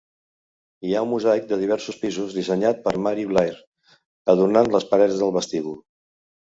Hi 0.87 0.95
ha 0.99 1.03
un 1.07 1.11
mosaic 1.11 1.45
de 1.51 1.59
diversos 1.65 1.99
pisos 2.07 2.35
dissenyat 2.39 2.83
per 2.89 2.97
Mary 3.09 3.29
Blair 3.35 3.63
adornant 4.37 4.75
les 4.79 4.93
parets 4.95 5.25
del 5.25 5.41
vestíbul. 5.41 5.83